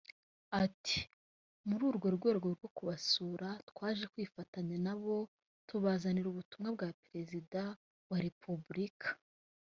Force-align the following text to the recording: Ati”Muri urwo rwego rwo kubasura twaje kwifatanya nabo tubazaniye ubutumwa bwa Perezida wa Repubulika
Ati”Muri 0.63 1.83
urwo 1.89 2.07
rwego 2.17 2.47
rwo 2.57 2.69
kubasura 2.77 3.47
twaje 3.69 4.03
kwifatanya 4.11 4.75
nabo 4.85 5.15
tubazaniye 5.67 6.27
ubutumwa 6.29 6.69
bwa 6.75 6.89
Perezida 7.05 7.61
wa 8.09 8.17
Repubulika 8.25 9.07